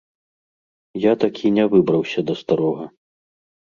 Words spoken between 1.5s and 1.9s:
і не